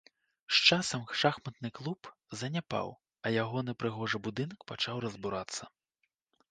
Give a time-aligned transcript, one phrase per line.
[0.59, 2.09] З часам шахматны клуб
[2.41, 2.87] заняпаў,
[3.25, 5.63] а ягоны прыгожы будынак пачаў разбурацца.